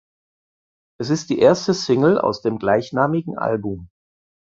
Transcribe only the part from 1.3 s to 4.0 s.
erste Single aus dem gleichnamigen Album.